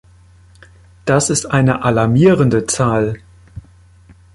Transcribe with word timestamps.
Das 1.05 1.29
ist 1.29 1.45
eine 1.45 1.83
alarmierende 1.83 2.65
Zahl. 2.65 3.19